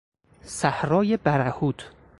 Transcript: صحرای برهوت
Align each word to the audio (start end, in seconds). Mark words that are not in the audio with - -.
صحرای 0.45 1.17
برهوت 1.17 1.91